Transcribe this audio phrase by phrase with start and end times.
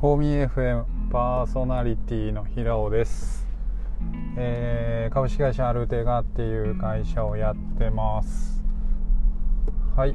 [0.00, 3.48] ホーミー FM パーソナリティの平尾です、
[4.36, 8.62] えー、株式会社アルテガっていう会社をやってます。
[9.96, 10.14] はい。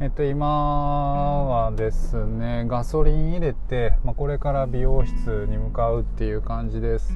[0.00, 7.12] えっと今はですねガソリン入れて、まあ、これから美容室に向かうっていう感じです。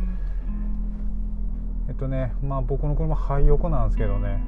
[1.89, 4.45] えっとねまあ僕の車廃横なんですけどね。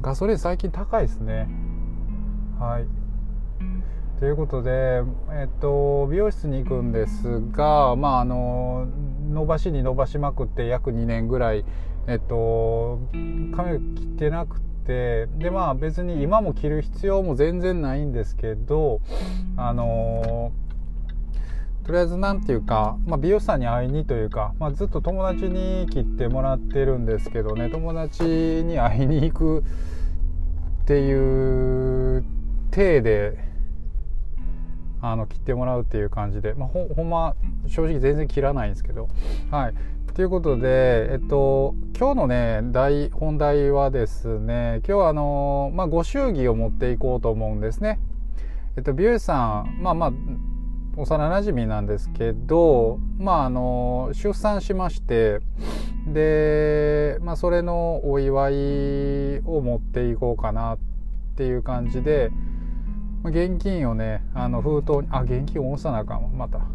[0.00, 1.46] ガソリン最近高いですね
[2.58, 3.04] はい。
[4.20, 8.86] ということで、えっと、美容室に行くんですが、まあ、あの
[9.28, 11.64] 伸ばしに伸ばしまくって約2年ぐらい、
[12.06, 13.00] えっと、
[13.54, 19.00] 髪を切ってなくてでまあ別に今も切る必要も全然ないんですけど
[19.56, 20.52] あの
[21.84, 29.64] とりあえず何て言うか、まあ、美容師さんに会いにというか、まあ、ずっと友達に切ってもらってるんですけどね友達に会いに行く
[30.84, 32.24] っていう
[32.74, 33.38] 体で
[35.00, 37.36] あの切ってもらうっていう感じで、まあ、ほほんま
[37.66, 39.08] 正直全然切らないんですけど
[39.50, 39.74] はい
[40.14, 47.98] ということで、えっと、今日のね大本題はですね今日はあの、まあ、ご祝儀を持っていこうと思うんですね。
[48.76, 50.12] えっと、美容師さんまあまあ
[50.96, 55.40] 幼なじみなんですけど、まあ、あの出産しまして
[56.06, 60.78] で、まあ、それのお祝いを持っていこうかなっ
[61.36, 62.30] ていう感じで、
[63.30, 66.28] 現金をねあの封筒にあ現金を下ろさなあかんわ。
[66.28, 66.58] また。
[66.58, 66.66] ま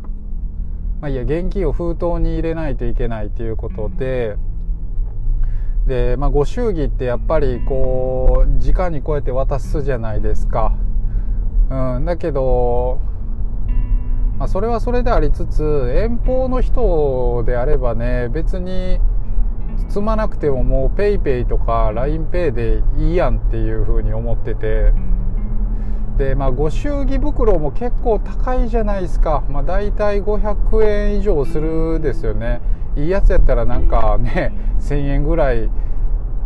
[1.03, 4.37] あいいや現金を封筒に入れないといけないっていうことで。
[5.89, 10.73] で、まあ、ご祝儀ってやっぱりこう直にこうやって渡すじゃないですか、
[11.69, 13.01] うん、だけど、
[14.37, 18.99] まあ、それはそれでありつつ遠方の人であればね別に
[19.89, 24.93] 包まなくてももう PayPay とか LINEPay でいいやんっていうふうに思ってて
[26.19, 29.41] でまあご祝儀袋も結構高いじゃないですか。
[29.49, 32.59] まあ大体500円以上するですよね。
[32.97, 35.69] いいやつやったらなんかね1000円ぐらい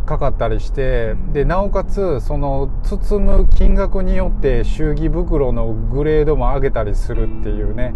[0.06, 7.94] かかったりしてでなおかつその包む金額によって祝儀袋のグレードも上げたりするっていうね。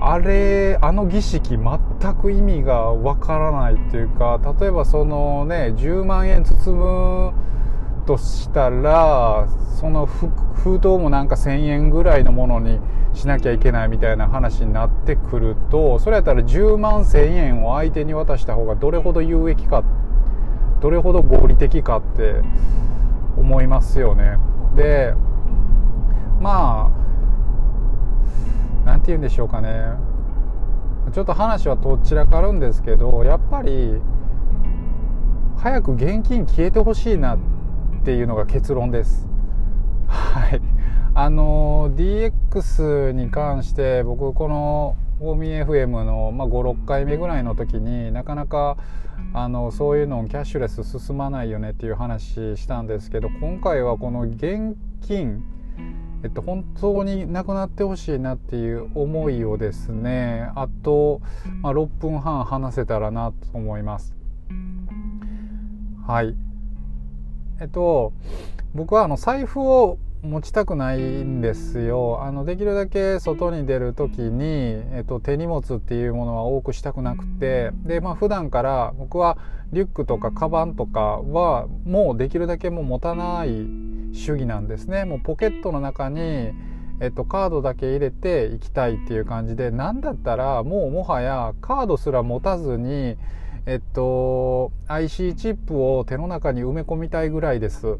[0.00, 7.32] あれあの儀式全く意味がわからないっていうか例えばそのね10万円包む
[8.06, 9.48] としたら
[9.80, 12.80] その封筒もなんか1000円ぐらいのものに
[13.12, 19.84] しなきゃいけないみたいな話になってくるとそれやったら10万1000円を相手に渡した方がどれほど有益か
[20.80, 22.42] どれほど合理的かって
[23.36, 24.38] 思いますよね。
[24.76, 25.14] で
[26.40, 26.90] まあ
[28.84, 29.92] 何て言うんでしょうかね
[31.12, 34.00] ちょっと話はとっちらかるんですけどやっぱり
[35.56, 37.55] 早く現金消えてほしいなって
[38.06, 39.26] っていうのが結論です。
[40.06, 40.62] はい。
[41.12, 48.76] あの、DX に関して僕この大見 FM の、まあ、56回目ぐらいの時になかなか
[49.34, 55.42] あのそういうのキャッシュレス進まないよねっていう話したんですけど今回はこの現金
[56.22, 61.20] えっと、本当になくなってほしいなっていう思いをですねあと、
[61.60, 64.14] まあ、6分半話せたらなと思います
[66.06, 66.45] はい
[67.60, 68.12] えっと
[68.74, 72.22] 僕はあの財布を持ちたくないんですよ。
[72.22, 77.70] あのできるだけ外に出る時に、えっと、手荷物っていうものは多くしたくなくて。
[77.84, 79.38] でまあ普段から僕は
[79.72, 83.66] リュックとかカバンとかはもうできるだけもう持たない
[84.12, 85.04] 主義なんですね。
[85.04, 86.52] もうポケットの中に
[86.98, 89.70] えっと、カードだけ入れていきたいっていう感じで。
[89.70, 93.18] 何だったらもうもはやカードすら持たずに
[93.66, 97.98] えっと IC チップを手の中に埋め込みたいぐらいです。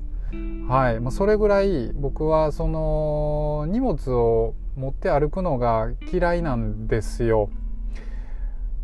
[0.68, 7.50] はい、まあ、それぐらい僕はその荷物を持って歩くのが嫌いなんですよ。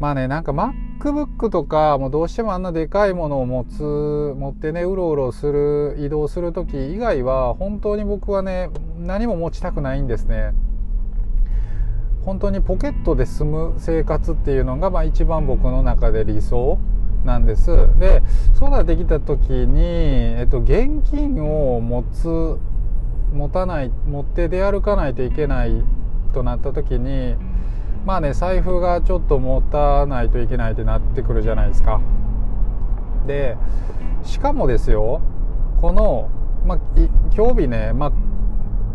[0.00, 3.82] まあねなんか MacBook とかもどうしてもあんなでかいものを持つ
[4.36, 10.52] 持ってねうろうろする移動する時以外は本当に僕はね何も持ちたくないんですね。
[12.24, 16.78] 本当にポケットで済む生活っていうのが、まあ、一番僕の中で理想
[17.24, 17.66] なんです。
[17.98, 18.22] で
[18.54, 22.58] そうなってきた時に、えっと、現金を持つ
[23.32, 25.82] 持たない持って出歩かないといけない
[26.32, 27.36] となった時に
[28.04, 32.00] まあね財布がちょっと持たないといけないってなってくるじゃないですか。
[33.26, 33.56] で
[34.24, 35.20] しかもですよ
[35.80, 36.28] この、
[36.64, 36.78] まあ、
[37.34, 38.12] 今日日ね、まあ、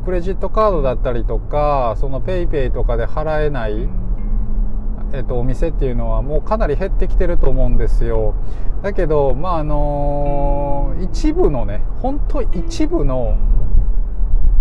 [0.07, 3.89] クレジットカードだったりとかその PayPay とかで払えない、
[5.12, 8.33] えっと、お店っていうのはもうかなり減ってきてると思うんですよ。
[8.83, 13.38] だけどまああのー、一部のね本当一部の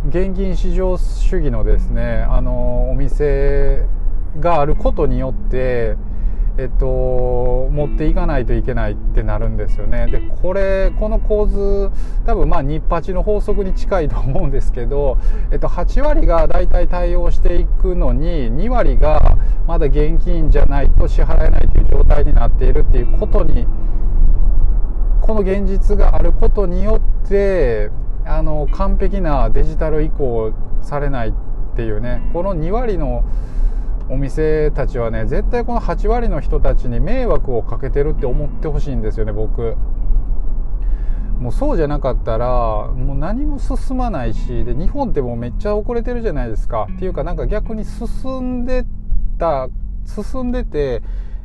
[0.08, 3.86] 現金市場主義のですねあのお店
[4.40, 5.96] があることによって
[6.58, 6.86] えっと、
[7.70, 10.06] 持っていかないといけないってなるんですよね。
[10.06, 11.90] で、これ、この構図、
[12.24, 15.18] 多分まあ日八の法則に近いと思うんですけど、
[15.50, 19.36] えっと、8割が大体対応していくのに、2割が
[19.66, 23.66] まだ現金じゃないと支払えないという状態になっているっていうことに、
[25.20, 27.90] この現実があることによって、
[28.24, 31.32] あの、完璧なデジタル移行されないっ
[31.76, 33.24] ていうね、この2割の
[34.08, 39.76] お店たちはね絶対この8割の人たちに迷惑をかけてるって思ってほしいんですよね僕。
[41.40, 46.86] もうそうじゃなかったらもう何も進まないしで日本ってもうめっちゃ遅れてるじゃないですか。
[46.90, 48.86] っていうかなんか逆に進んで
[49.38, 49.68] た
[50.06, 51.02] 進んでて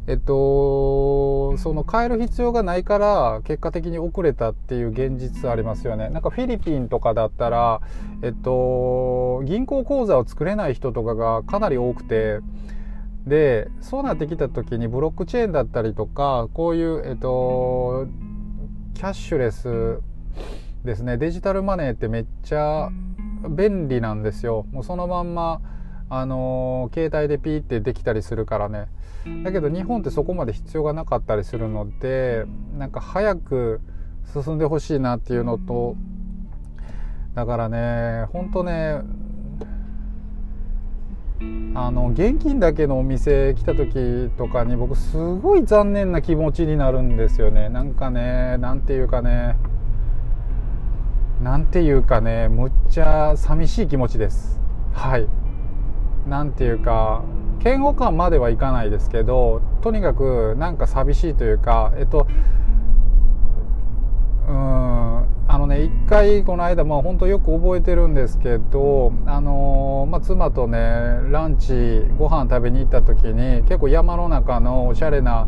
[0.08, 6.10] えっと、その変える必要がないから結果的に遅れたっていう現実ありますよね。
[6.10, 7.82] なんかフィリピンとかだったら、
[8.24, 12.40] えっと、銀行口座を作れない人とかがかなり多くて、
[13.28, 18.08] で、そうなってきた時にブロックチェーンだったりとか、こういう、えっと、
[18.96, 20.00] キャッシュレス
[20.84, 22.90] ですね、デジタルマネーってめっちゃ
[23.50, 24.66] 便利なんですよ。
[24.72, 25.62] もうそのまんま、
[26.10, 28.88] あの携帯でピーってできたりするからね。
[29.44, 32.46] だけど日本ってそこまで必要がなかったりするので
[32.78, 33.82] なんか早く
[34.34, 35.96] 進んでほしいなっていうのと
[37.36, 39.02] だからね本当ね
[41.74, 47.70] あの現金だけのお店来た時とかに僕すごい残念な気持ちになるんですよね。
[47.70, 49.56] なんかねなんていうかね
[51.42, 54.60] なんていうかねむっちゃ寂しい気持ちです。
[54.94, 55.28] はい。
[56.28, 57.24] なんていうか
[57.64, 62.28] 嫌悪感まではいかないですけどとにかくなんか寂しいというかえっと
[64.48, 70.80] うんあのね一回この間まあ本当よく覚えてるんですけどあのまあ、妻とね
[71.30, 75.48] ランチご飯食べに行った時に結構山の中のおしゃれな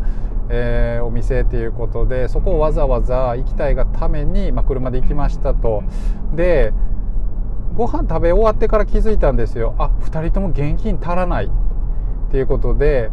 [0.50, 5.82] えー、お店っていうことでそこをわざわざ行きたいがために、まあ、車で行きましたと。
[6.34, 6.72] で
[7.74, 9.74] ご飯食べ終わってから気づいたんですよ。
[9.78, 11.50] あ2人とも現金足らない。
[12.34, 13.12] っていうことで、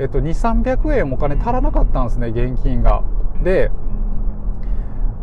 [0.00, 3.04] えっと、2、300円お金足らなかったんですね、現金が。
[3.42, 3.70] で、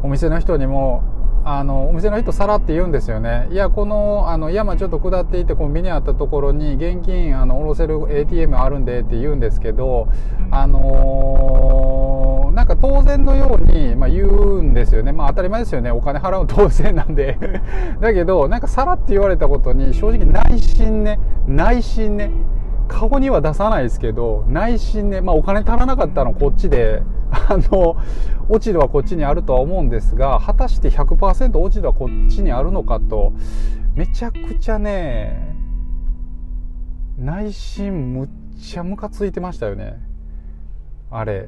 [0.03, 1.01] お店の人にも、
[1.43, 3.47] あの、お店の人さらって言うんですよね。
[3.49, 10.07] いや、この、あの、山ちょっと下っていてコンビニあったところに現金、あの、下ろせる ATM あるんでって言うんですけど、
[10.51, 15.13] あのー、なんか当然のように、まあ、言うんですよね。
[15.13, 15.89] まあ当たり前ですよね。
[15.89, 17.39] お金払う当然なんで
[17.99, 22.29] だけど、なんかさらって言われたことに正直内心ね、内心ね、
[22.91, 27.01] 顔には出さないですけど、内心ね、まあお金足らなかったのこっちで、
[27.31, 27.95] あの、
[28.49, 33.31] 落ち度はこっちにあるとは思うんですが、果たして100%落ち度はこっちにあるのかと、
[33.95, 35.55] めちゃくちゃね、
[37.17, 38.29] 内心むっ
[38.61, 39.97] ちゃムカついてましたよね。
[41.09, 41.47] あれ。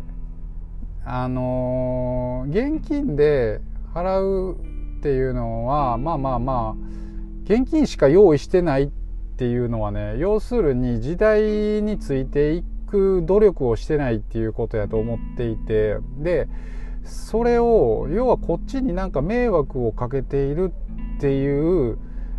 [1.05, 3.59] あの現金で
[3.93, 4.57] 払う
[4.99, 6.83] っていうのは、まあまあまあ、
[7.43, 9.02] 現金しか用意してないって
[9.33, 11.41] っていうのはね要するに時代
[11.81, 16.47] についていく努力をしてないっていうことやと思っていてで
[17.03, 20.71] それを要はこっちになんか迷惑をかけている
[21.17, 21.97] っていう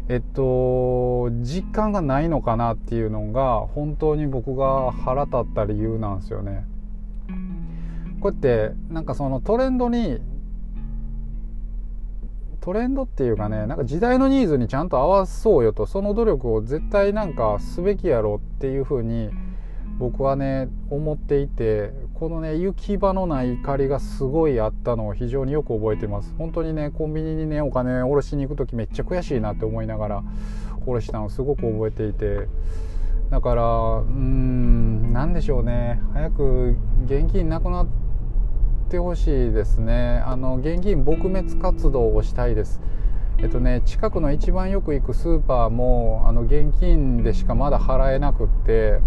[0.08, 6.64] えっと実感がないのかなっていうのが本当に僕が腹立った理由なんですよね。
[8.20, 10.20] こうやってなんかそのトレンドに
[12.64, 19.28] トレンドっていうかねなんか時代のニーズにちゃんと合わそうよとその努力を絶対なんかすべきやろっていうふうに
[19.99, 26.35] 僕はね思っていてこのね行き場のない怒りがすごいあったのを非常によく覚えてます。
[26.38, 30.25] 本当にねコンビニにねお金下ろしに行く時めっちゃ悔しいなって思いながら
[30.87, 32.49] 下ろしたのをすごく覚えていて。
[33.30, 36.00] だからうーん何でしょうね。
[36.14, 38.03] 早く現金なくなって
[38.94, 40.22] ってほしいですね。
[40.24, 42.80] あの現金撲滅活動をしたいです。
[43.38, 49.00] えっとね近くの一番よく行くスーパーもあの現金でしかまだ払えなくって。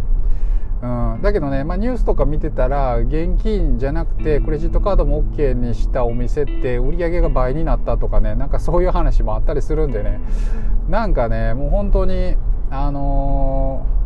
[0.79, 10.19] うん、だけどね、まあ、ニュースとか見てたら現金じゃなくてクレジットカードも OK にしたお店って売り上げが倍になったとかねなんかそういう話もあったりするんでね。
[10.87, 12.35] なんかねもう本当に
[12.69, 13.96] あのー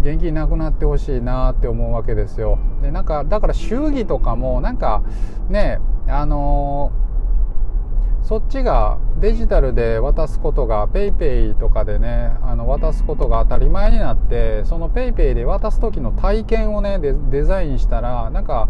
[0.00, 2.58] 現金なくなってほしいなって思うわけですよ。
[2.82, 5.02] でなんかだから祝儀とかもなんか
[5.48, 18.68] ねあのー、そっちがデジタルで渡すことが PayPay とかでねあの渡すことが当たり前になってその PayPay で渡す時の体験をねデザインしたらなんか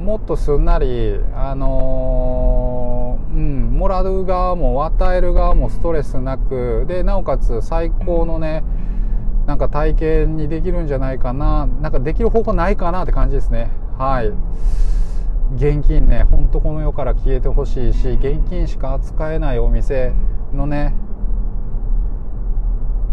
[0.00, 8.64] もっとすんなりあのー、うんもらう側も与える側もストレスなくでなおかつ最高のね
[9.50, 11.66] なんか体験にできるんじゃないかな。
[11.66, 13.68] なんかできる方法ないかなって感じですね。
[13.98, 14.28] はい。
[15.56, 20.12] 現金ねほんとこの世から消えてほしいし現金しか扱えないお店
[20.52, 20.94] のね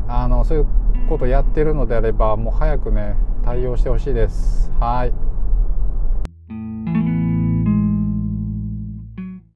[0.08, 0.67] あのそういう
[1.10, 4.72] ことやってるのであればもう早くね対応してほしいです。
[4.79, 5.26] はい。